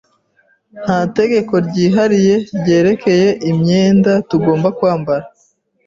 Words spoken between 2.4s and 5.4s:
ryerekeye imyenda tugomba kwambara.